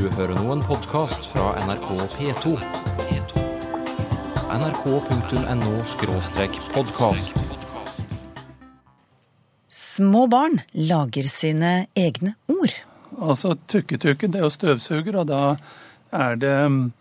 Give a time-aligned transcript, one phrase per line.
[0.00, 2.54] Du hører nå en podkast fra NRK P2.
[4.54, 7.34] nrk.no-podkast.
[9.68, 12.72] Små barn lager sine egne ord.
[13.20, 15.60] Altså tukketukken, det er jo støvsuger, og da
[16.16, 16.96] er det mm,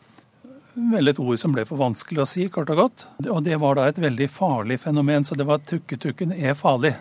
[0.91, 3.07] vel et ord som ble for vanskelig å si, kort og godt.
[3.29, 6.99] Og det var da et veldig farlig fenomen, så det var tukketukken er farlig.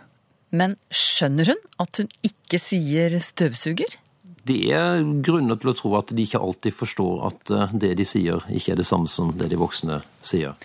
[0.55, 3.99] Men skjønner hun at hun ikke sier støvsuger?
[4.49, 8.07] Det er grunner til å tro at de ikke alltid forstår at eh, det de
[8.09, 10.57] sier, ikke er det samme som det de voksne sier.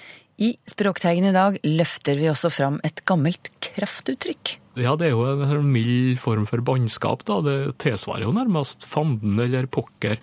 [0.42, 4.58] I Språkteigen i dag løfter vi også fram et gammelt kraftuttrykk.
[4.82, 7.38] Ja, det er jo en sånn mild form for bannskap, da.
[7.46, 10.18] Det tilsvarer jo nærmest fanden eller pokker.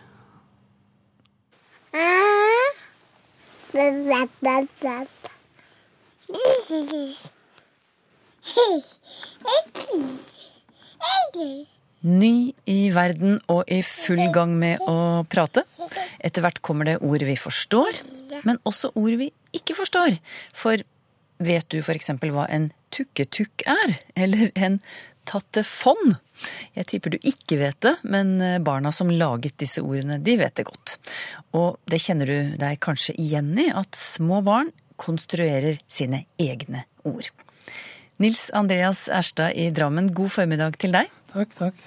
[12.01, 15.67] Ny i verden og i full gang med å prate.
[16.21, 18.01] Etter hvert kommer det ord vi forstår,
[18.48, 20.17] men også ord vi ikke forstår.
[20.57, 20.81] For
[21.45, 22.12] vet du f.eks.
[22.33, 23.97] hva en tukketukk er?
[24.17, 24.81] Eller en
[25.29, 26.17] tattefond?
[26.79, 30.64] Jeg tipper du ikke vet det, men barna som laget disse ordene, de vet det
[30.70, 30.97] godt.
[31.53, 37.29] Og det kjenner du deg kanskje igjen i, at små barn konstruerer sine egne ord.
[38.21, 41.09] Nils Andreas Erstad i Drammen, god formiddag til deg.
[41.33, 41.79] Takk, takk.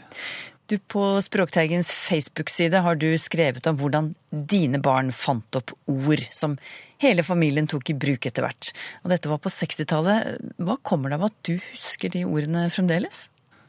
[0.72, 6.56] Du På Språkteigens Facebook-side har du skrevet om hvordan dine barn fant opp ord som
[7.04, 8.72] hele familien tok i bruk etter hvert.
[9.04, 10.56] Og dette var på 60-tallet.
[10.58, 13.28] Hva kommer det av at du husker de ordene fremdeles?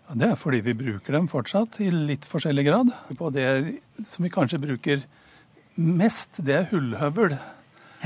[0.09, 2.95] Ja, det er fordi vi bruker dem fortsatt, i litt forskjellig grad.
[3.19, 3.49] På det
[4.09, 5.05] som vi kanskje bruker
[5.77, 7.37] mest, det er hullhøvel,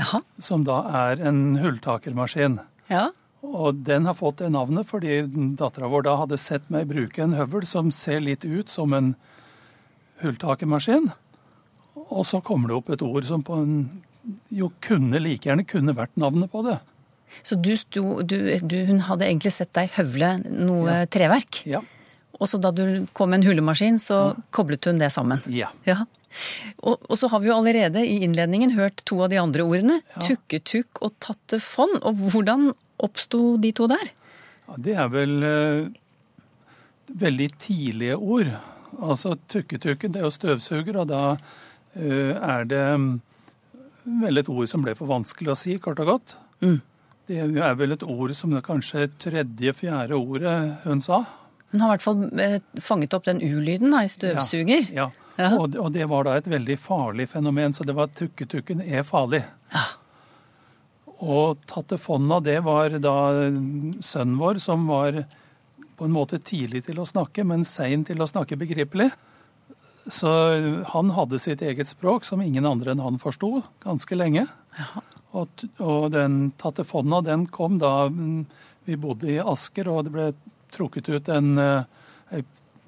[0.01, 0.19] Jaha.
[0.43, 2.59] som da er en hulltakermaskin.
[2.91, 3.11] Ja.
[3.45, 5.21] Og den har fått det navnet fordi
[5.59, 9.13] dattera vår da hadde sett meg bruke en høvel som ser litt ut som en
[10.23, 11.09] hulltakermaskin.
[12.09, 13.75] Og så kommer det opp et ord som på en,
[14.51, 16.79] jo kunne like gjerne kunne vært navnet på det.
[17.45, 21.61] Så du sto, du, du, hun hadde egentlig sett deg høvle noe treverk?
[21.69, 21.83] Ja.
[22.39, 25.43] Og så da du kom med en hullemaskin, så koblet hun det sammen?
[25.51, 25.69] Ja.
[25.87, 26.03] Ja.
[26.79, 29.99] Og, og så har vi jo allerede i innledningen hørt to av de andre ordene.
[30.23, 31.99] Tukketukk og tattefond.
[32.07, 32.71] Og hvordan
[33.05, 34.11] oppsto de to der?
[34.67, 35.87] Ja, det er vel eh,
[37.23, 38.51] veldig tidlige ord.
[38.99, 41.23] Altså tukketukken, det er jo støvsuger, og da
[41.95, 43.09] eh, er det mm,
[44.23, 46.35] vel et ord som ble for vanskelig å si, kort og godt.
[46.65, 46.79] Mm.
[47.29, 50.55] Det er vel et ord som det kanskje tredje-fjerde ordet
[50.87, 51.23] hun sa.
[51.69, 54.89] Hun har i hvert fall eh, fanget opp den u-lyden i støvsuger.
[54.95, 55.11] Ja.
[55.39, 55.53] Ja.
[55.55, 59.39] Og, og det var da et veldig farlig fenomen, så det var tukketukken er farlig.
[59.71, 59.85] Ja.
[61.19, 63.15] Og tattefonna, det var da
[64.05, 65.23] sønnen vår som var
[65.99, 69.09] på en måte tidlig til å snakke, men sein til å snakke begripelig.
[70.09, 70.29] Så
[70.93, 74.45] han hadde sitt eget språk som ingen andre enn han forsto, ganske lenge.
[75.35, 78.45] Og, og den tattefonna, den kom da mm,
[78.87, 80.29] vi bodde i Asker, og det ble
[80.73, 81.83] trukket ut en, eh,
[82.39, 82.47] en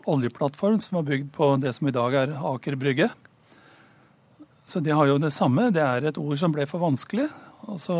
[0.09, 3.11] oljeplattform som var bygd på det som i dag er Aker Brygge.
[4.65, 5.67] Så det har jo det samme.
[5.75, 7.27] Det er et ord som ble for vanskelig,
[7.67, 7.95] og så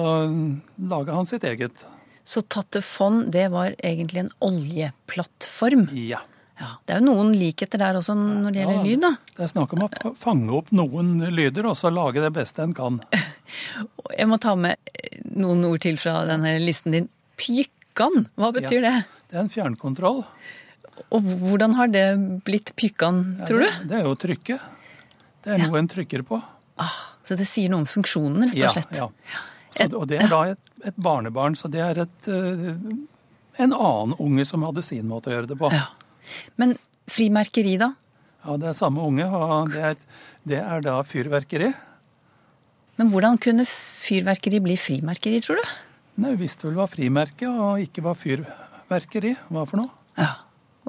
[0.80, 1.86] laga han sitt eget.
[2.24, 5.88] Så tattefond, det var egentlig en oljeplattform.
[5.94, 6.20] Ja.
[6.62, 9.10] Ja, Det er jo noen likheter der også når det gjelder Ja, lyd, da.
[9.34, 12.76] Det er snakk om å fange opp noen lyder, og så lage det beste en
[12.78, 13.00] kan.
[14.20, 17.08] Jeg må ta med eh, noen ord til fra denne listen din.
[17.42, 18.94] Pykkan, hva betyr det?
[19.32, 20.22] Det er en fjernkontroll.
[21.10, 22.06] Og hvordan har det
[22.46, 23.88] blitt pykkan, Ja, tror det, du?
[23.90, 24.62] det er jo trykket.
[25.42, 25.66] Det er Ja.
[25.72, 26.38] noe en trykker på.
[26.78, 29.00] Ah, så det sier noe om funksjonen, rett og slett.
[29.02, 29.10] ja.
[29.72, 32.74] Så, og det er da et, et barnebarn, så det er et, eh,
[33.64, 35.70] en annen unge som hadde sin måte å gjøre det på.
[35.72, 35.86] Ja.
[36.60, 36.76] Men
[37.12, 37.94] frimerkeri, da?
[38.44, 40.04] Ja, det er samme unge, og det er,
[40.50, 41.72] det er da fyrverkeri.
[43.00, 45.72] Men hvordan kunne fyrverkeri bli frimerkeri, tror du?
[46.22, 49.94] Nei, vi visste vel hva frimerke og ikke hva fyrverkeri var for noe.
[50.20, 50.34] Ja.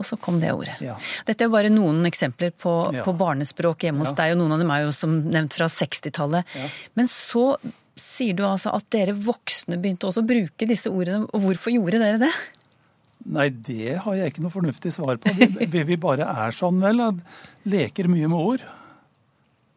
[0.00, 0.78] Og så kom det ordet.
[0.80, 0.94] Ja.
[1.28, 3.03] Dette er jo bare noen eksempler på, Ja.
[3.04, 4.15] på barnespråk hjemme hos Ja.
[4.22, 6.44] deg, og noen av dem er jo som nevnt fra 60-tallet.
[6.56, 6.68] Ja.
[6.97, 7.56] Men så
[7.97, 11.28] sier du altså at dere voksne begynte også å bruke disse ordene.
[11.34, 12.33] Og hvorfor gjorde dere det?
[13.27, 15.30] Nei, det har jeg ikke noe fornuftig svar på.
[15.71, 17.00] Vi, vi, bare er sånn, vel.
[17.00, 17.15] at
[17.68, 18.65] Leker mye med ord.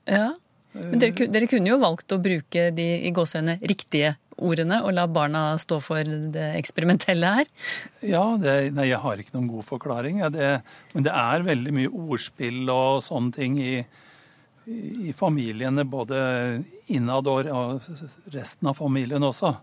[0.08, 0.32] Ja.
[0.76, 5.06] Men dere, dere kunne jo valgt å bruke de i gåseøyne riktige ordene og la
[5.08, 6.04] barna stå for
[6.34, 7.52] det eksperimentelle her.
[8.06, 10.22] Ja, det, nei, jeg har ikke noen god forklaring.
[10.24, 10.50] Ja, det,
[10.94, 13.76] men det er veldig mye ordspill og sånne ting i,
[14.66, 16.18] i familiene, både
[16.94, 17.92] innad og
[18.34, 19.54] resten av familien også.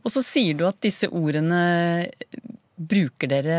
[0.00, 1.60] Og så sier du at disse ordene
[2.80, 3.58] bruker dere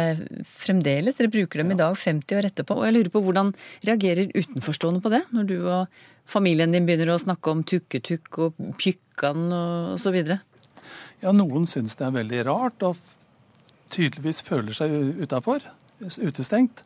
[0.50, 1.18] fremdeles.
[1.18, 2.78] Dere bruker dem i dag 50 år etterpå.
[2.80, 3.52] Og jeg lurer på hvordan
[3.86, 6.02] reagerer utenforstående på det, når du og
[6.32, 10.42] familien din begynner å snakke om tukketukk og pjukkan og så videre?
[11.22, 13.00] Ja, noen syns det er veldig rart og
[13.92, 15.66] tydeligvis føler seg utafor,
[16.02, 16.86] utestengt.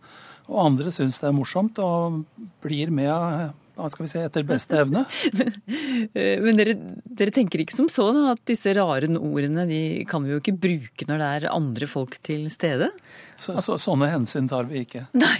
[0.49, 2.25] Og andre syns det er morsomt og
[2.65, 5.01] blir med hva skal vi si, etter beste evne.
[5.35, 5.55] men,
[6.45, 6.75] Men dere,
[7.19, 10.55] dere tenker ikke som så da, at disse rare ordene de kan vi jo ikke
[10.63, 12.87] bruke når det er andre folk til stede?
[13.35, 15.05] Så, så, sånne hensyn tar vi ikke.
[15.19, 15.39] Nei.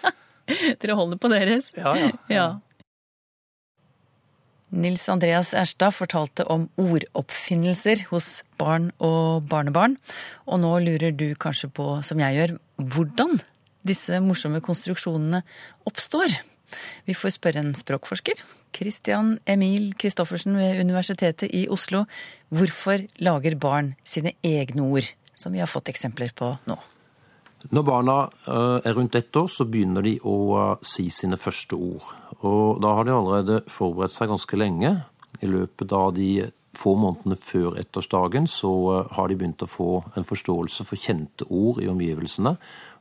[0.80, 1.72] dere holder på deres?
[1.76, 2.10] Ja, ja.
[2.32, 2.48] Ja.
[4.70, 9.96] Nils Andreas Erstad fortalte om ordoppfinnelser hos barn og barnebarn.
[10.46, 13.40] Og nå lurer du kanskje på, som jeg gjør, hvordan
[13.86, 15.42] disse morsomme konstruksjonene
[15.88, 16.38] oppstår.
[17.08, 18.44] Vi får spørre en språkforsker,
[18.76, 22.04] Christian Emil Christoffersen ved Universitetet i Oslo,
[22.54, 26.78] hvorfor lager barn sine egne ord, som vi har fått eksempler på nå.
[27.68, 28.16] Når barna
[28.48, 32.14] eh, er rundt ett år, så begynner de å eh, si sine første ord.
[32.40, 34.94] Og da har de allerede forberedt seg ganske lenge.
[35.44, 36.30] I løpet av de
[36.76, 41.48] få månedene før ettårsdagen så eh, har de begynt å få en forståelse for kjente
[41.52, 42.54] ord i omgivelsene.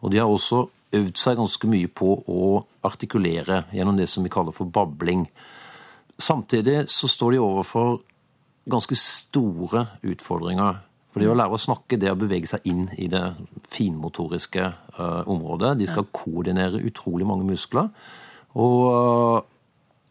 [0.03, 0.65] Og de har også
[0.99, 2.51] øvd seg ganske mye på å
[2.87, 5.23] artikulere gjennom det som vi kaller for babling.
[6.19, 8.01] Samtidig så står de overfor
[8.69, 10.83] ganske store utfordringer.
[11.19, 13.23] For det å lære å snakke, det å bevege seg inn i det
[13.67, 15.73] finmotoriske uh, området.
[15.81, 17.89] De skal koordinere utrolig mange muskler.
[18.55, 19.41] Og uh,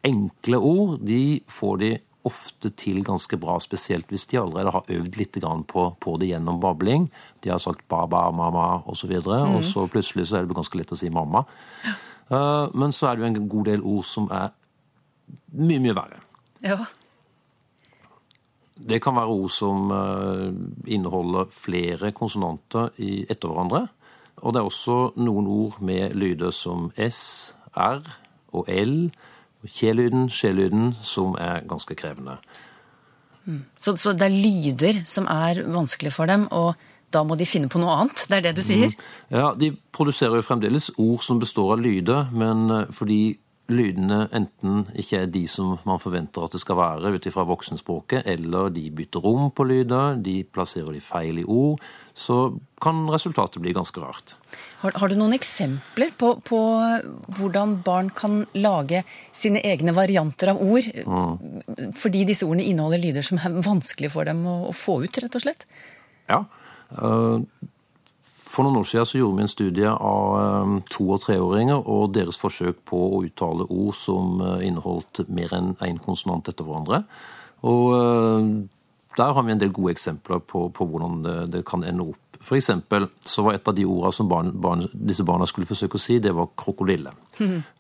[0.05, 1.91] enkle ord, de får de
[2.29, 6.29] ofte til ganske bra, spesielt hvis de allerede har øvd litt grann på, på det
[6.35, 7.09] gjennom babling.
[7.41, 10.81] De har sagt baba, mamma osv., og, så og så plutselig så er det ganske
[10.81, 11.47] lett å si mamma.
[12.29, 14.53] Uh, men så er det jo en god del ord som er
[15.57, 16.21] mye, mye verre.
[16.61, 16.83] Ja.
[18.79, 20.49] Det kan være ord som eh,
[20.95, 23.87] inneholder flere konsonanter etter hverandre.
[24.39, 28.03] Og det er også noen ord med lyder som S, R
[28.55, 29.11] og L,
[29.67, 32.37] Kjelyden, skjelyden, som er ganske krevende.
[33.81, 36.77] Så, så det er lyder som er vanskelig for dem, og
[37.15, 38.27] da må de finne på noe annet?
[38.29, 38.95] Det er det du sier?
[39.33, 44.87] Ja, De produserer jo fremdeles ord som består av lyder, men eh, fordi lydene enten
[44.97, 48.87] ikke er de som man forventer at det skal være ut ifra voksenspråket, eller de
[48.95, 51.83] bytter rom på lyder, de plasserer de feil i ord,
[52.17, 52.39] så
[52.83, 54.35] kan resultatet bli ganske rart.
[54.81, 56.61] Har, har du noen eksempler på, på
[57.39, 59.03] hvordan barn kan lage
[59.37, 60.89] sine egne varianter av ord?
[61.99, 65.37] Fordi disse ordene inneholder lyder som er vanskelig for dem å, å få ut, rett
[65.37, 65.69] og slett?
[66.31, 66.45] Ja.
[66.97, 67.69] eh,
[68.49, 72.15] For noen år siden så gjorde vi en studie av eh, to- og treåringer og
[72.17, 77.03] deres forsøk på å uttale ord som eh, inneholdt mer enn én konsonant etter hverandre.
[77.69, 78.49] Og eh,
[79.19, 82.25] der har vi en del gode eksempler på, på hvordan det, det kan ende opp.
[82.39, 85.99] For eksempel så var et av de ordene som barn, barn, disse barna skulle forsøke
[85.99, 87.13] å si, det var krokodille.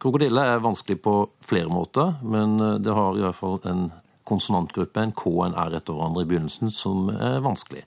[0.03, 1.15] Krokodille er vanskelig på
[1.47, 3.89] flere måter, men eh, det har i hvert fall en
[4.29, 7.87] konsonantgruppe, en K og en R etter hverandre i begynnelsen, som er vanskelig.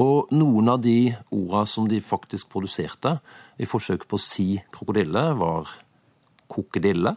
[0.00, 3.18] Og noen av de ordene som de faktisk produserte
[3.60, 5.68] i forsøket på å si krokodille, var
[6.52, 7.12] kokedille,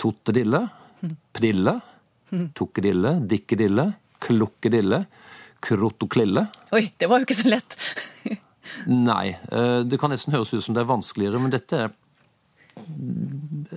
[0.00, 0.62] tottedille,
[1.36, 1.76] pdille,
[2.56, 3.86] tokkedille, dikkedille,
[4.24, 5.02] klokkedille,
[5.66, 6.46] krotoklille.
[6.76, 7.76] Oi, det var jo ikke så lett.
[8.90, 11.94] Nei, eh, det kan nesten høres ut som det er vanskeligere, men dette er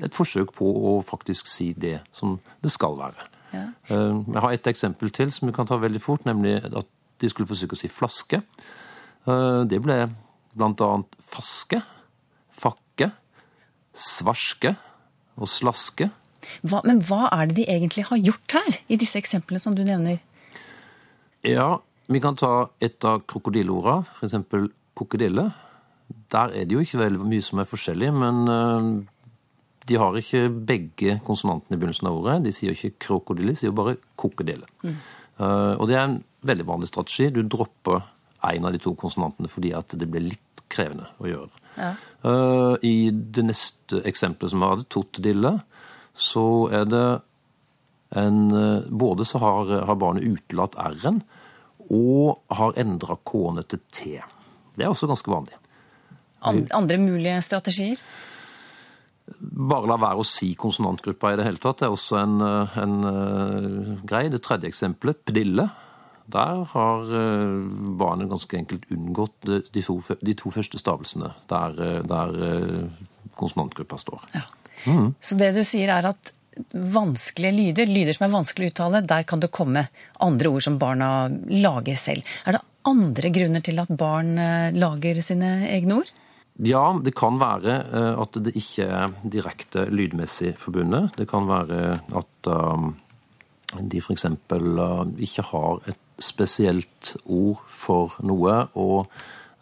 [0.04, 3.28] et forsøk på å faktisk si det som det skal være.
[3.54, 3.66] Ja.
[3.90, 6.88] Eh, Jeg har et eksempel til som vi kan ta veldig fort, nemlig at
[7.20, 8.42] de skulle forsøke å si flaske.
[9.28, 9.98] Eh, Det ble
[10.58, 11.82] blant annet faske,
[12.52, 13.12] fakke,
[13.94, 14.76] svarske
[15.40, 16.10] og slaske.
[16.64, 19.84] Hva, men hva er det de egentlig har gjort her, i disse eksemplene som du
[19.84, 20.20] nevner?
[21.46, 21.78] Ja,
[22.10, 24.36] vi kan ta et av krokodilleorda, f.eks.
[24.98, 25.50] krokodille.
[26.34, 28.90] Der er det jo ikke veldig mye som er forskjellig, men eh,
[29.90, 32.40] de har ikke begge konsonantene i begynnelsen av ordet.
[32.48, 34.68] De sier ikke krokodille, de sier bare kokedille.
[34.84, 34.98] Mm.
[35.40, 37.30] Og det er en veldig vanlig strategi.
[37.34, 38.04] Du dropper
[38.50, 41.90] en av de to konsonantene fordi at det blir litt krevende å gjøre det.
[42.30, 45.56] Eh, I det neste eksempelet som vi hadde, tottedille,
[46.14, 47.08] så er det
[48.18, 51.20] en uh, Både så har, har barnet utelatt r-en
[51.94, 54.16] og har endra k-ene til t.
[54.74, 55.54] Det er også ganske vanlig.
[56.74, 58.02] Andre mulige strategier?
[59.30, 61.84] Bare la være å si konsonantgruppa i det hele tatt.
[61.84, 64.24] Det er også en, eh, en grei.
[64.34, 65.70] Det tredje eksempelet, pedille.
[66.30, 67.54] Der har eh,
[67.98, 73.08] barnet ganske enkelt unngått de, to, de to første stavelsene der, eh, der eh,
[73.40, 74.28] konsonantgruppa står.
[75.20, 76.34] Så det du sier er at
[76.70, 79.88] vanskelige lyder, lyder som er vanskelig å uttale, der kan det komme
[80.24, 82.28] andre ord som barna lager selv.
[82.46, 84.34] Er det andre grunner til at barn
[84.76, 86.12] lager sine egne ord?
[86.68, 87.78] Ja, det kan være
[88.20, 91.14] at det ikke er direkte lydmessig forbundet.
[91.16, 91.80] Det kan være
[92.20, 92.52] at
[93.80, 94.28] de f.eks.
[95.30, 99.10] Ikke har et spesielt ord for noe, og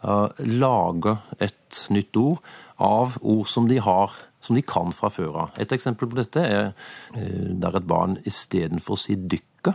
[0.04, 2.42] uh, lager et nytt ord
[2.78, 5.56] av ord som de har som de kan fra før av.
[5.58, 9.74] Et eksempel på dette er uh, der et barn istedenfor å si 'dykke',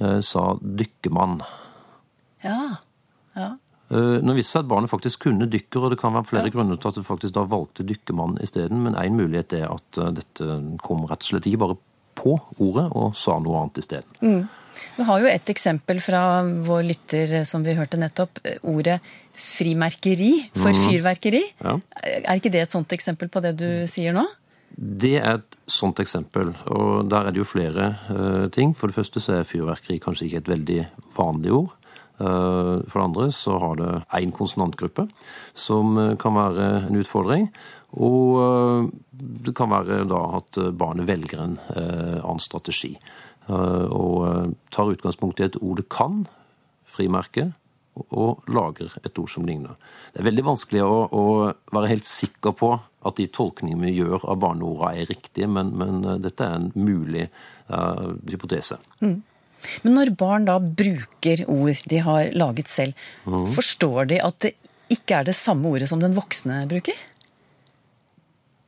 [0.00, 1.42] uh, sa 'dykkemann'.
[2.42, 2.80] Ja,
[3.36, 3.52] ja.
[3.92, 6.52] Eh, Nå viste det seg at barnet faktisk kunne dykker, og det kan være flere
[6.52, 10.12] grunner til at det faktisk da valgte dykkermann isteden, men én mulighet er at eh,
[10.16, 11.76] dette kom rett og slett ikke bare
[12.16, 14.46] på ordet og sa noe annet isteden.
[14.96, 18.40] Vi har jo et eksempel fra vår lytter som vi hørte nettopp.
[18.68, 19.00] Ordet
[19.32, 21.42] frimerkeri for fyrverkeri.
[21.62, 21.78] Ja.
[22.02, 24.26] Er ikke det et sånt eksempel på det du sier nå?
[24.72, 28.72] Det er et sånt eksempel, og der er det jo flere uh, ting.
[28.76, 30.80] For det første så er fyrverkeri kanskje ikke et veldig
[31.16, 31.78] vanlig ord.
[32.22, 35.08] Eh, for det andre så har det én konsonantgruppe,
[35.54, 37.48] som eh, kan være en utfordring.
[37.92, 42.94] Og det kan være da at barnet velger en annen strategi.
[43.48, 46.24] Eh, Og eh, tar utgangspunkt i et ord det kan,
[46.82, 47.52] frimerke,
[47.92, 49.76] og lager et ord som ligner.
[50.12, 51.24] Det er veldig vanskelig å, å
[51.74, 56.00] være helt sikker på at de tolkningene vi gjør av barneordene er riktige, men, men
[56.06, 57.26] eh, dette er en mulig
[57.72, 58.78] uh, hypotese.
[59.02, 64.54] Men når barn da bruker ord de har laget selv, forstår de at det
[64.92, 66.98] ikke er det samme ordet som den voksne bruker?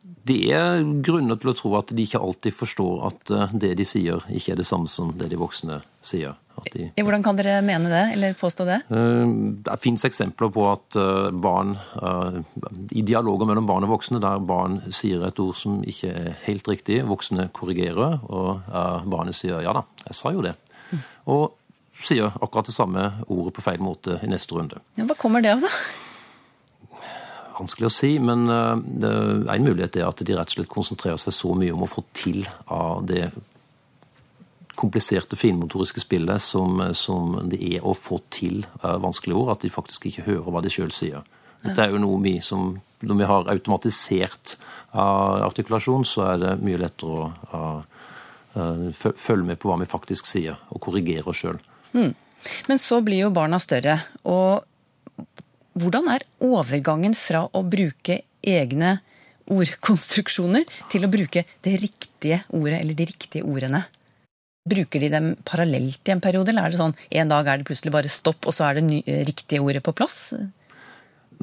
[0.05, 3.87] Det er grunner til å tro at de ikke alltid forstår at eh, det de
[3.89, 6.37] sier, ikke er det samme som det de voksne sier.
[6.71, 8.79] De, Ja, Hvordan kan dere mene det, eller påstå det?
[8.93, 9.33] Eh,
[9.65, 11.75] Det fins eksempler på at eh, barn,
[12.93, 16.69] i dialoger mellom barn og voksne, der barn sier et ord som ikke er helt
[16.69, 18.65] riktig, voksne korrigerer, og
[19.09, 20.57] barnet sier 'ja da, jeg sa jo det'.
[21.27, 21.53] Og
[22.03, 24.81] sier akkurat det samme ordet på feil måte i neste runde.
[24.97, 25.69] Ja, hva kommer det av, da?
[27.55, 31.37] Vanskelig å si, men eh, en mulighet er at de rett og slett konsentrerer seg
[31.37, 32.43] så mye om å få til
[32.73, 33.29] av det
[34.75, 39.71] kompliserte finmotoriske spillet som, som det er å få til eh, vanskelige ord, at de
[39.71, 41.23] faktisk ikke hører hva de sjøl sier.
[41.65, 44.99] Dette er jo noe vi som Når vi har automatisert eh,
[45.47, 47.65] artikulasjon, så er det mye lettere å
[48.55, 51.59] følge med på hva vi faktisk sier, og korrigere oss sjøl.
[51.93, 53.99] Men så blir jo barna større,
[54.31, 54.63] og
[55.75, 58.99] hvordan er overgangen fra å bruke egne
[59.51, 63.85] ordkonstruksjoner til å bruke det riktige ordet, eller de riktige ordene?
[64.65, 67.69] Bruker de dem parallelt i en periode, eller er det sånn en dag er det
[67.69, 70.31] plutselig bare stopp, og så er det ny, riktige ordet på plass?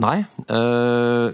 [0.01, 0.23] Nei.
[0.47, 1.27] eh,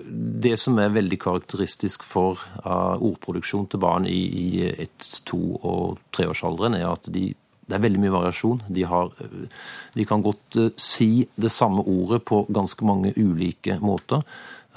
[0.44, 6.76] Det som er veldig karakteristisk for eh, ordproduksjon til barn i, ett-, to- og treårsalderen,
[6.76, 7.30] er at de,
[7.68, 8.62] det er veldig mye variasjon.
[8.72, 9.10] De, har,
[9.94, 14.24] de kan godt eh, si det samme ordet på ganske mange ulike måter.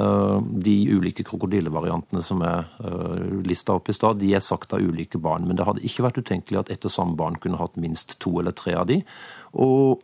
[0.01, 4.83] Eh, De ulike krokodillevariantene som er eh, lista opp i stad, de er sagt av
[4.83, 5.47] ulike barn.
[5.47, 8.35] Men det hadde ikke vært utenkelig at ett og samme barn kunne hatt minst to
[8.43, 9.01] eller tre av de.
[9.55, 10.03] Og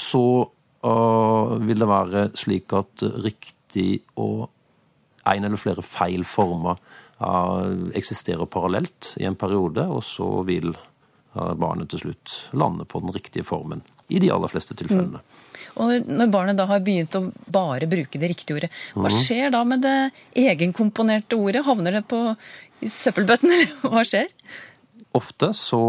[0.00, 4.48] så uh, vil det være slik at riktig og
[5.28, 6.80] en eller flere feil former
[7.20, 10.72] uh, eksisterer parallelt i en periode, og så vil
[11.34, 13.82] barnet til slutt lande på den riktige formen.
[14.12, 15.22] I de aller fleste tilfellene.
[15.80, 19.62] Og når barnet da har begynt å bare bruke det riktige ordet, hva skjer da
[19.64, 19.96] med det
[20.36, 21.64] egenkomponerte ordet?
[21.64, 22.20] Havner det på
[22.84, 24.28] søppelbøtten, eller hva skjer?
[25.16, 25.82] Ofte så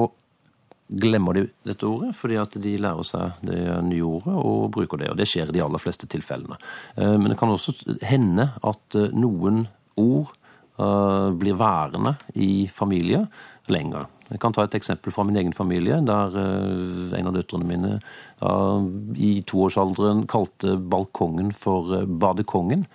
[0.93, 5.09] glemmer de dette ordet, fordi at de lærer seg det nye ordet og bruker det.
[5.11, 6.59] Og det skjer i de aller fleste tilfellene.
[6.95, 9.65] Eh, Men det kan også hende at eh, noen
[9.99, 10.31] ord
[10.77, 13.27] blir værende i familie
[13.71, 14.07] lenger.
[14.33, 17.91] Jeg kan ta et eksempel fra min egen familie, der eh, en av døtrene mine
[17.99, 18.85] eh,
[19.21, 22.87] i toårsalderen kalte balkongen for eh, badekongen.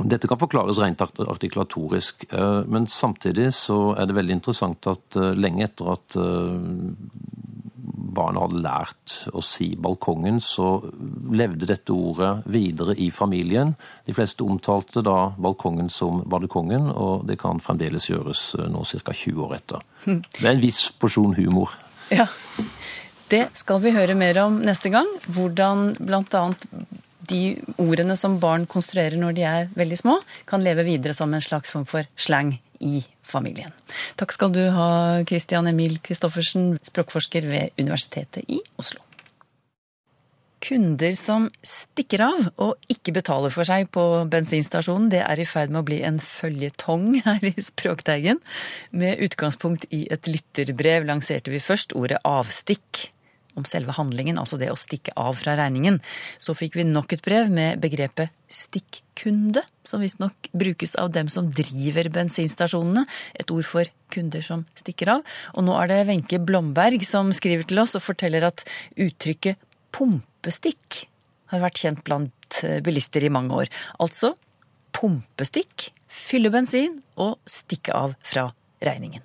[0.00, 5.20] Dette kan forklares rent art- artikulatorisk, eh, men samtidig så er det veldig interessant at
[5.20, 6.18] eh, lenge etter at
[8.14, 10.78] barnet hadde lært å si balkongen, så
[11.32, 13.74] levde dette ordet videre i familien.
[14.06, 19.14] De fleste omtalte da balkongen som badekongen, og det kan fremdeles gjøres eh, nå ca.
[19.14, 19.86] 20 år etter.
[20.10, 21.76] Er en viss porsjon humor.
[22.10, 22.24] Ja,
[23.30, 25.06] det skal vi høre mer om neste gang.
[25.30, 26.40] Hvordan bl.a.
[27.30, 27.42] de
[27.78, 30.16] ordene som barn konstruerer når de er veldig små,
[30.50, 33.70] kan leve videre som en slags form for slang i familien.
[34.20, 34.88] Takk skal du ha,
[35.24, 39.00] Christian Emil Christoffersen, språkforsker ved Universitetet i Oslo.
[40.60, 45.72] Kunder som stikker av og ikke betaler for seg på bensinstasjonen, det er i ferd
[45.72, 48.42] med å bli en føljetong her i Språkteigen.
[48.92, 53.06] Med utgangspunkt i et lytterbrev lanserte vi først ordet avstikk.
[53.58, 55.98] Om selve handlingen, altså det å stikke av fra regningen.
[56.38, 61.48] Så fikk vi nok et brev med begrepet stikkunde, som visstnok brukes av dem som
[61.54, 63.06] driver bensinstasjonene.
[63.34, 65.26] Et ord for kunder som stikker av.
[65.56, 68.64] Og nå er det Wenche Blomberg som skriver til oss og forteller at
[68.98, 69.58] uttrykket
[69.94, 71.04] pumpestikk
[71.50, 73.72] har vært kjent blant eh, bilister i mange år.
[74.02, 74.34] Altså
[74.94, 78.50] pumpestikk, fylle bensin og stikke av fra
[78.86, 79.22] regningen.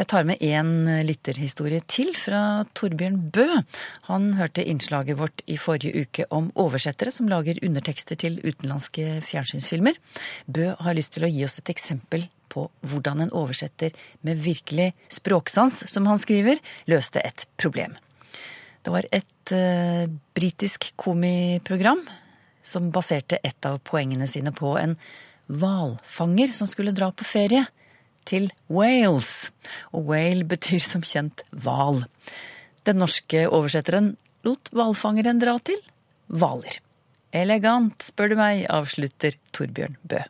[0.00, 3.44] Jeg tar med én lytterhistorie til fra Torbjørn Bø.
[4.06, 9.98] Han hørte innslaget vårt i forrige uke om oversettere som lager undertekster til utenlandske fjernsynsfilmer.
[10.48, 13.92] Bø har lyst til å gi oss et eksempel på hvordan en oversetter
[14.24, 17.92] med virkelig språksans, som han skriver, løste et problem.
[18.80, 22.00] Det var et uh, britisk komiprogram
[22.64, 24.96] som baserte et av poengene sine på en
[25.50, 27.66] hvalfanger som skulle dra på ferie
[28.28, 29.50] til Wales.
[29.92, 32.04] Og whale betyr som kjent hval.
[32.88, 34.14] Den norske oversetteren
[34.46, 35.80] lot hvalfangeren dra til
[36.30, 36.80] hvaler.
[37.36, 40.22] Elegant, spør du meg, avslutter Torbjørn Bø.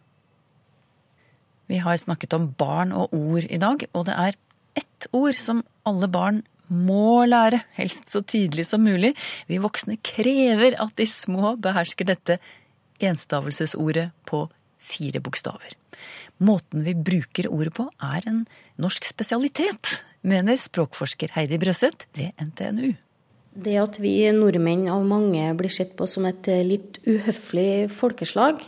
[1.71, 4.39] Vi har snakket om barn og ord i dag, og det er
[4.77, 9.13] ett ord som alle barn må lære, helst så tidlig som mulig.
[9.51, 12.39] Vi voksne krever at de små behersker dette
[13.01, 14.45] enstavelsesordet på
[14.91, 15.77] fire bokstaver.
[16.41, 18.45] Måten vi bruker ordet på er en
[18.81, 22.95] norsk spesialitet, mener språkforsker Heidi Brøseth ved NTNU.
[23.51, 28.63] Det at vi nordmenn av mange blir sett på som et litt uhøflig folkeslag,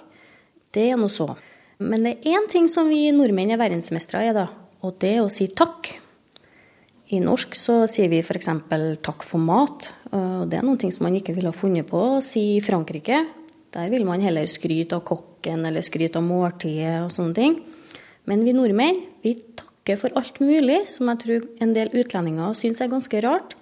[0.75, 1.31] det er nå så.
[1.83, 4.49] Men det er én ting som vi nordmenn er verdensmestere i, da,
[4.83, 5.95] og det er å si takk.
[7.13, 8.49] I norsk så sier vi f.eks.
[9.05, 9.91] takk for mat.
[10.13, 13.19] og Det er noe som man ikke ville ha funnet på å si i Frankrike.
[13.73, 17.59] Der vil man heller skryte av kokken eller skryte av måltidet og sånne ting.
[18.31, 22.81] Men vi nordmenn vi takker for alt mulig, som jeg tror en del utlendinger syns
[22.81, 23.57] er ganske rart.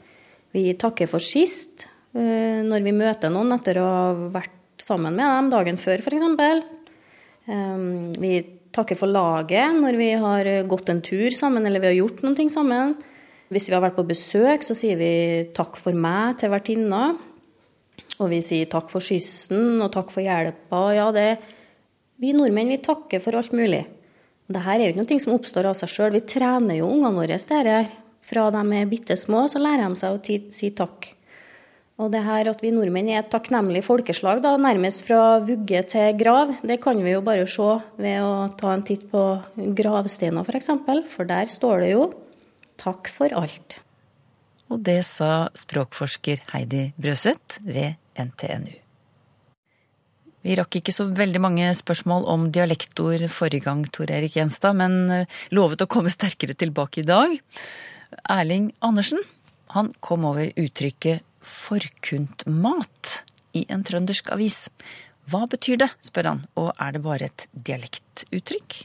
[0.52, 5.24] Vi takker for sist, eh, når vi møter noen etter å ha vært sammen med
[5.24, 6.64] dem dagen før, f.eks.
[7.50, 8.40] Ehm, vi
[8.72, 12.48] takker for laget når vi har gått en tur sammen eller vi har gjort noe
[12.52, 12.96] sammen.
[13.50, 17.16] Hvis vi har vært på besøk, så sier vi takk for meg til vertinna.
[18.20, 20.82] Og vi sier takk for skyssen og takk for hjelpa.
[20.94, 21.40] Ja, det
[22.20, 23.84] Vi nordmenn vi takker for alt mulig.
[24.48, 26.12] Og dette er jo ikke noe som oppstår av seg sjøl.
[26.18, 27.96] Vi trener jo ungene våre til dette.
[28.30, 31.14] Fra de er bitte små, så lærer de seg å si takk.
[32.00, 36.14] Og det her at vi nordmenn er et takknemlig folkeslag, da, nærmest fra vugge til
[36.20, 37.68] grav, det kan vi jo bare se
[38.00, 39.24] ved å ta en titt på
[39.76, 40.70] gravsteiner, f.eks.
[40.86, 42.10] For, for der står det jo
[42.80, 43.74] Takk for alt.
[44.72, 48.89] Og det sa språkforsker Heidi Brøseth ved NTNU.
[50.40, 54.94] Vi rakk ikke så veldig mange spørsmål om dialektord forrige gang, Tor Erik Gjenstad, men
[55.12, 57.34] eh, lovet å komme sterkere tilbake i dag.
[58.32, 59.20] Erling Andersen
[59.74, 63.20] han kom over uttrykket forkuntmat
[63.56, 64.64] i en trøndersk avis.
[65.30, 68.78] Hva betyr det, spør han, og er det bare et dialektuttrykk?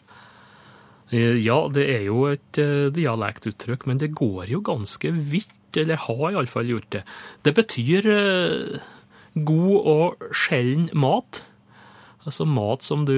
[1.16, 6.04] Eh, ja, det er jo et uh, dialektuttrykk, men det går jo ganske vidt, eller
[6.04, 7.06] har iallfall gjort det.
[7.48, 8.12] Det betyr
[9.36, 11.45] god og sjelden mat.
[12.26, 13.16] Altså mat som du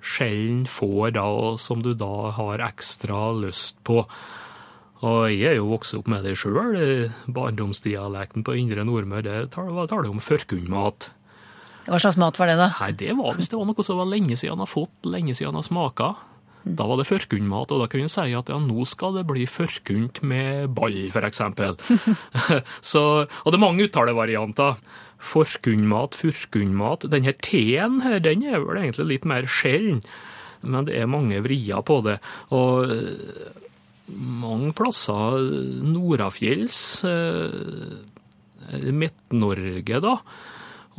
[0.00, 4.02] sjelden får da, og som du da har ekstra lyst på.
[5.00, 6.76] Og jeg er jo vokst opp med det sjøl.
[7.28, 11.10] Barndomsdialekten på Indre Nordmøre, der taler det om førkundmat.
[11.88, 12.72] Hva slags mat var det, da?
[12.82, 15.34] Nei, Det var hvis det var noe som var lenge siden han har fått, lenge
[15.34, 16.10] siden han har smaka.
[16.60, 19.46] Da var det førkundmat, og da kunne jeg si at ja, nå skal det bli
[19.48, 21.40] førkunt med ball, f.eks.
[23.00, 24.76] og det er mange uttalevarianter.
[25.20, 27.06] Forkunnmat, furkunnmat.
[27.12, 30.00] Denne T-en her, den er vel egentlig litt mer sjelden,
[30.60, 32.18] men det er mange vrier på det.
[32.56, 33.50] Og eh,
[34.10, 35.44] mange plasser
[35.86, 38.00] nordafjells, eh,
[38.70, 40.16] Midt-Norge, da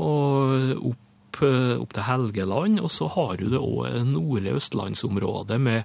[0.01, 2.79] og opp, eh, opp til Helgeland.
[2.81, 5.83] Og så har du det òg nordlige østlandsområdet med,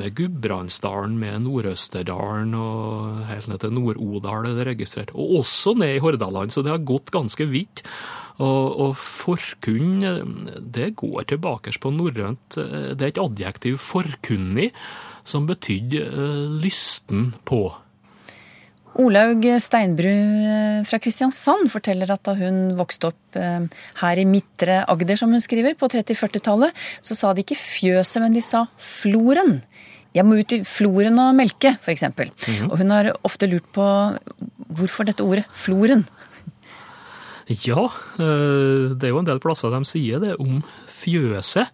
[0.00, 5.14] med Gudbrandsdalen, med Nord-Østerdalen og helt ned til Nord-Odal er det registrert.
[5.14, 7.82] Og også ned i Hordaland, så det har gått ganske vidt.
[8.36, 10.04] Og, og forkunn,
[10.60, 12.58] det går tilbake på norrønt.
[12.58, 14.70] Det er et adjektiv forkunnig,
[15.26, 17.64] som betydde uh, lysten på.
[19.02, 23.66] Olaug Steinbru eh, fra Kristiansand forteller at da hun vokste opp eh,
[24.00, 28.36] her i Midtre Agder, som hun skriver, på 30-40-tallet, så sa de ikke fjøset, men
[28.36, 29.60] de sa floren.
[30.16, 32.06] Jeg må ut i floren og melke, f.eks.
[32.70, 33.84] Og hun har ofte lurt på
[34.78, 36.06] hvorfor dette ordet floren.
[37.46, 41.70] Ja, eh, det er jo en del plasser de sier det om fjøset.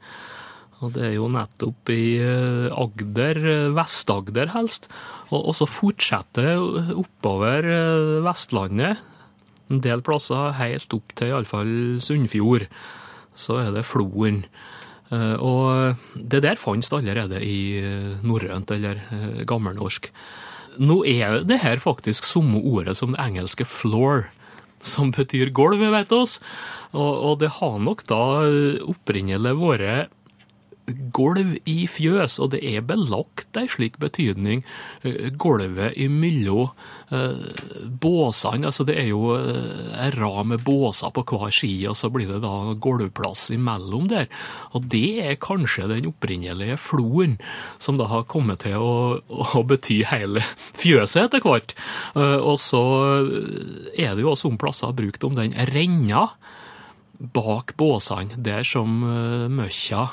[0.82, 4.88] Og det er jo nettopp i eh, Agder, eh, Vest-Agder helst.
[5.32, 6.58] Og så fortsetter
[6.98, 9.00] oppover eh, Vestlandet.
[9.72, 12.66] En del plasser helt opp til iallfall Sunnfjord.
[13.38, 14.42] Så er det Floen.
[15.12, 17.80] Og det der fantes allerede i
[18.24, 19.00] norrønt eller
[19.48, 20.08] gammelnorsk.
[20.80, 24.26] Nå er det her faktisk samme ordet som det engelske floor,
[24.80, 26.38] som betyr gulv, vet oss.
[26.92, 28.22] Og, og det har nok da
[28.88, 30.12] opprinnelig vært
[30.86, 34.62] gulv i fjøs, og det er belagt ei slik betydning.
[35.04, 36.72] eh, Gulvet imellom
[37.14, 37.44] eh,
[38.02, 42.10] båsene, altså det er jo eh, en rad med båser på hver side, og så
[42.10, 44.26] blir det da gulvplass imellom der.
[44.74, 47.38] Og det er kanskje den opprinnelige floen,
[47.78, 51.76] som da har kommet til å, å bety hele fjøset etter hvert.
[52.16, 52.82] Og så
[53.94, 56.32] er det jo også om plasser brukt om den renna
[57.32, 59.02] bak båsene, der som
[59.52, 60.08] møkkja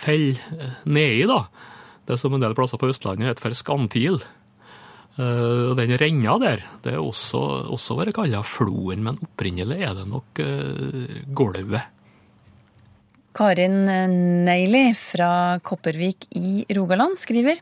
[0.00, 1.44] faller eh, nedi, da.
[2.08, 4.20] Det som en del plasser på Østlandet heter for skantil.
[5.20, 7.40] Eh, Og den renna der, det er også,
[7.74, 11.96] også vært kalla floen, men opprinnelig er det nok uh, gulvet.
[13.36, 13.84] Karin
[14.44, 17.60] Neili fra Kopervik i Rogaland skriver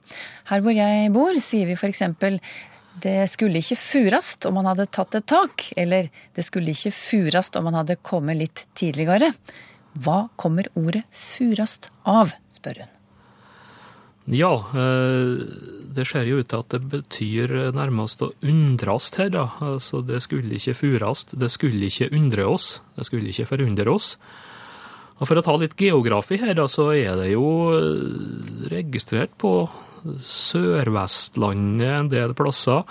[0.48, 2.02] her hvor jeg bor, sier vi f.eks.
[3.04, 7.60] det skulle ikke furast om man hadde tatt et tak, eller det skulle ikke furast
[7.60, 9.34] om man hadde kommet litt tidligere.
[9.98, 12.94] Hva kommer ordet furast av, spør hun.
[14.28, 15.38] Ja, eh,
[15.96, 19.46] det ser jo ut til at det betyr nærmest å undrast her, da.
[19.64, 24.12] Altså, det skulle ikke furast, det skulle ikke undre oss, det skulle ikke forundre oss.
[25.18, 29.64] Og For å ta litt geografi her, da, så er det jo eh, registrert på
[30.04, 32.84] Sør-Vestlandet en del plasser.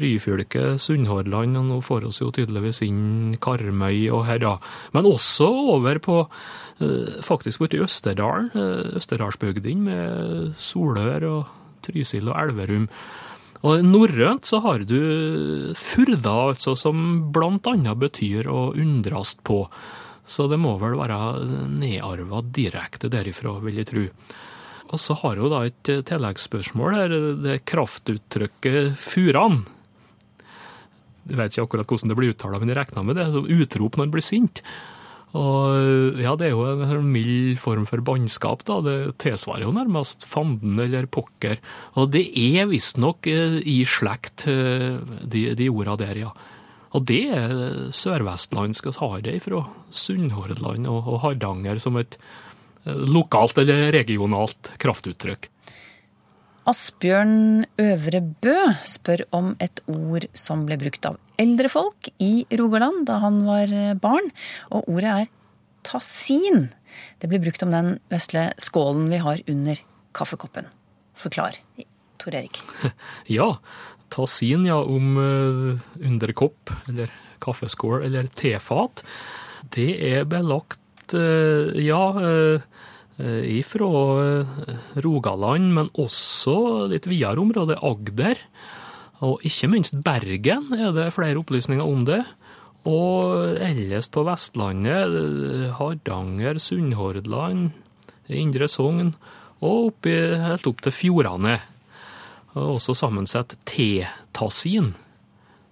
[0.00, 4.54] Ryfylke, Sunnhordland, og nå får oss jo tydeligvis inn Karmøy og her, da.
[4.96, 11.52] Men også over på eh, faktisk borti Østerdalen, eh, Østerdalsbygdene med Solør og
[11.84, 12.88] Trysil og Elverum.
[13.64, 14.98] Og norrønt så har du
[15.78, 19.62] furda, altså, som blant annet betyr å undrast på.
[20.24, 24.04] Så det må vel være nedarva direkte derifra, vil jeg tro.
[24.92, 29.62] Og så har hun da et tilleggsspørsmål her, det kraftuttrykket furan.
[31.28, 34.08] Jeg vet ikke akkurat hvordan det blir uttalt, men jeg regna med det utrop når
[34.08, 34.60] en blir sint.
[35.34, 38.62] Og ja, det er jo en sånn mild form for bannskap.
[38.86, 41.58] Det tilsvarer jo nærmest fanden eller pokker.
[41.98, 46.30] Og det er visstnok eh, i slekt, eh, de, de orda der, ja.
[46.94, 47.56] Og det er
[47.90, 48.86] sørvestlandsk.
[48.86, 52.14] Vi har det fra Sunnhordland og, og Hardanger som et
[52.86, 55.50] eh, lokalt eller regionalt kraftuttrykk.
[56.64, 58.54] Asbjørn Øvrebø
[58.88, 63.72] spør om et ord som ble brukt av eldre folk i Rogaland da han var
[64.00, 64.30] barn,
[64.72, 65.32] og ordet er
[65.84, 66.70] tassin.
[67.20, 69.82] Det blir brukt om den vesle skålen vi har under
[70.16, 70.70] kaffekoppen.
[71.14, 71.58] Forklar,
[72.22, 72.60] Tor Erik.
[73.36, 73.58] Ja,
[74.14, 77.12] tassin, ja, om uh, underkopp, eller
[77.44, 79.04] kaffeskål, eller tefat.
[79.74, 82.04] Det er belagt, uh, ja,
[83.20, 83.88] uh, ifra
[85.04, 88.40] Rogaland, men også litt videre område, Agder.
[89.24, 92.22] Og ikke minst Bergen er det flere opplysninger om det.
[92.84, 97.70] Og ellers på Vestlandet, Hardanger, Sunnhordland,
[98.28, 99.14] Indre Sogn,
[99.64, 101.54] og oppi, helt opp til Fjordane.
[102.54, 104.92] Og også sammensett T-tassin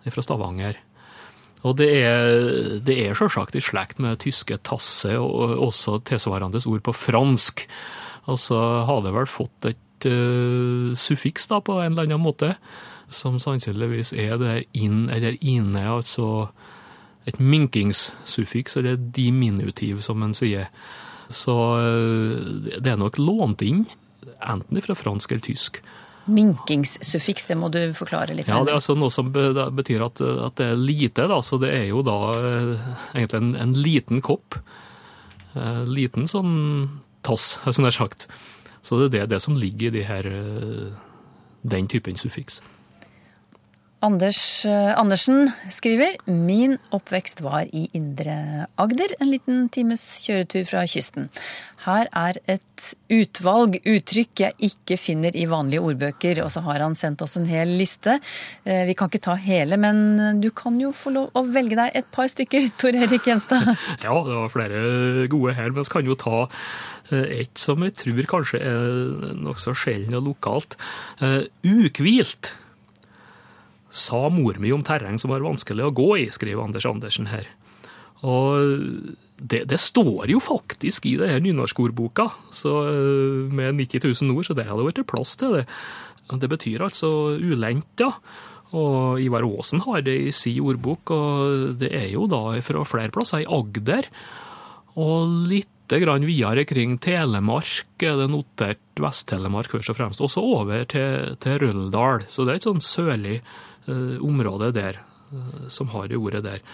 [0.08, 0.80] fra Stavanger.
[1.62, 6.82] Og det er, det er selvsagt i slekt med tyske tasse og også tilsvarende ord
[6.88, 7.66] på fransk.
[8.30, 12.54] Altså har det vel fått et uh, suffiks da, på en eller annen måte,
[13.12, 16.48] som sannsynligvis er det in eller ine, altså
[17.28, 20.70] et minkingssuffiks, eller diminutiv, som en sier.
[21.30, 23.84] Så uh, det er nok lånt inn,
[24.42, 25.82] enten fra fransk eller tysk.
[26.30, 30.58] Minkingsuffiks, det må du forklare litt Ja, det er altså noe som betyr at, at
[30.60, 32.84] det er lite, da, så det er jo da eh,
[33.16, 34.58] egentlig en, en liten kopp.
[35.54, 36.52] Eh, liten sånn
[37.26, 38.28] tass, som det er sagt.
[38.82, 40.92] Så det er det, det som ligger i de her, eh,
[41.62, 42.60] den typen suffiks.
[44.02, 50.82] Anders eh, Andersen skriver Min oppvekst var i Indre Agder, en liten times kjøretur fra
[50.90, 51.28] kysten.
[51.84, 56.40] Her er et utvalg uttrykk jeg ikke finner i vanlige ordbøker.
[56.42, 58.16] Og så har han sendt oss en hel liste.
[58.66, 61.94] Eh, Vi kan ikke ta hele, men du kan jo få lov å velge deg
[62.02, 63.70] et par stykker, Tor Erik Gjenstad.
[64.06, 66.40] Ja, det var flere gode her, men vi kan jo ta
[67.12, 70.74] eh, et som jeg tror kanskje er nokså sjelden og lokalt.
[71.62, 72.50] Ukvilt
[73.92, 77.48] sa mor mi om terreng som var vanskelig å gå i, skriver Anders Andersen her.
[78.22, 84.36] Og det, det står jo faktisk i det her nynorskordboka, så eh, med 90 000
[84.36, 85.66] ord, så der hadde det vært plass til det.
[86.32, 88.12] Det betyr altså ulendt, ja.
[88.72, 93.12] Og Ivar Aasen har det i si ordbok, og det er jo da fra flere
[93.12, 94.08] plasser i Agder.
[95.02, 100.22] Og litt grann videre kring Telemark er det notert Vest-Telemark først og fremst.
[100.24, 103.42] Også over til, til Røldal, så det er et sånn sørlig
[103.86, 106.64] eh, område der eh, som har det ordet der.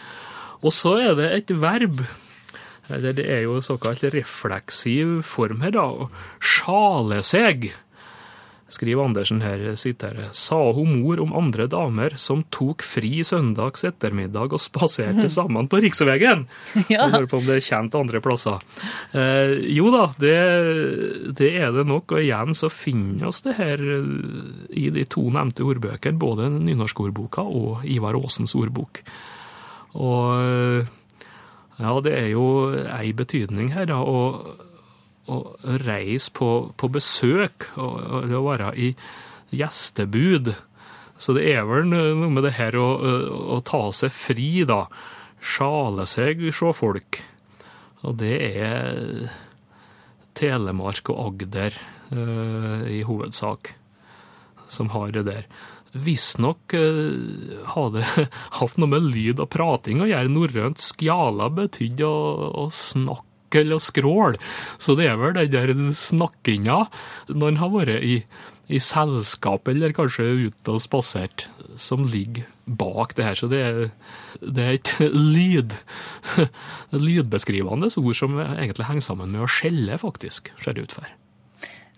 [0.63, 2.03] Og så er det et verb.
[2.89, 6.09] Det er jo såkalt refleksiv form her, da.
[6.41, 7.71] Sjale seg
[8.69, 14.53] skriver Andersen her, siterer, sa hun mor om andre damer som tok fri søndags ettermiddag
[14.53, 16.47] og spaserte sammen på riksveien.
[16.89, 17.05] Ja.
[17.05, 18.63] Jeg lurer på om det er kjent andre plasser.
[19.17, 20.37] Eh, jo da, det,
[21.37, 24.13] det er det nok, og igjen så finner oss det her eh,
[24.79, 29.03] i de to nevnte ordbøkene, både nynorskordboka og Ivar Aasens ordbok.
[29.99, 30.95] Og eh,
[31.79, 34.01] ja, det er jo ei betydning her, da.
[34.01, 34.68] og
[35.29, 35.39] å
[35.85, 38.93] reise på, på besøk og, og være i
[39.55, 40.53] gjestebud.
[41.19, 42.89] Så det er vel noe med det her å,
[43.57, 44.85] å ta seg fri, da.
[45.39, 47.21] Sjale seg sjåfolk.
[48.07, 49.29] Og det er
[50.39, 51.75] Telemark og Agder
[52.15, 53.75] uh, i hovedsak
[54.71, 55.49] som har det der.
[55.99, 58.05] Visstnok uh, har det
[58.61, 60.31] hatt noe med lyd og prating å gjøre.
[60.31, 64.39] Norrønt skjala betydde å, å snakke eller å skråle.
[64.81, 66.85] Så det er vel den der snakkinga
[67.29, 68.21] når en har vært i,
[68.69, 73.39] i selskap eller kanskje ute og spasert, som ligger bak det her.
[73.39, 73.81] Så det er,
[74.43, 75.79] det er et lyd,
[77.09, 81.09] lydbeskrivende ord som egentlig henger sammen med å skjelle, faktisk, ser det ut for.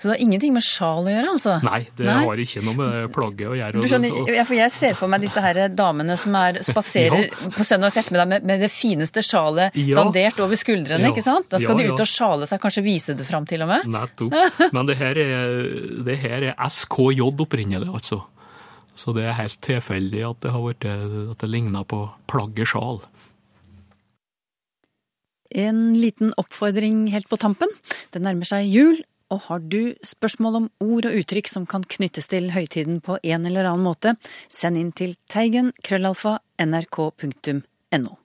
[0.00, 1.54] Så det har ingenting med sjal å gjøre, altså?
[1.60, 2.14] Nei, det Nei.
[2.24, 3.82] har ikke noe med plagget å gjøre.
[3.84, 7.66] Du skjønner, ja, for Jeg ser for meg disse her damene som er, spaserer på
[7.68, 9.98] søndags ettermiddag med, med det fineste sjalet Ja.
[10.00, 11.04] dandert over skuldrene.
[11.04, 11.12] Ja.
[11.12, 11.50] ikke sant?
[11.52, 11.92] Da skal Ja, de ja.
[11.92, 13.84] ut og sjale seg, kanskje vise det fram til og med.
[13.92, 14.72] Nettopp.
[14.72, 15.54] Men det her er,
[16.08, 18.22] det her er SKJ opprinnelig, altså.
[18.96, 22.98] Så det er helt tilfeldig at det har vært, at det ligner på plagget sjal.
[25.50, 27.70] En liten oppfordring helt på tampen.
[28.14, 29.00] Det nærmer seg jul,
[29.30, 33.46] og har du spørsmål om ord og uttrykk som kan knyttes til høytiden på en
[33.48, 34.16] eller annen måte,
[34.48, 38.16] send inn til teigen krøllalfa nrk.no.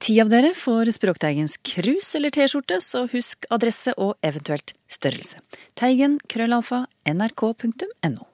[0.00, 5.42] Ti av dere får Språkteigens krus eller T-skjorte, så husk adresse og eventuelt størrelse.
[5.76, 8.29] Teigen krøllalfa nrk.no.